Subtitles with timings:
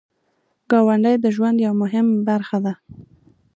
[0.69, 2.73] ګاونډی د ژوند یو مهم برخه ده